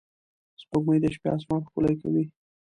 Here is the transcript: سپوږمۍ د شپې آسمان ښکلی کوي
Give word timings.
سپوږمۍ 0.61 0.97
د 1.01 1.05
شپې 1.15 1.27
آسمان 1.35 1.61
ښکلی 1.67 1.95
کوي 2.01 2.23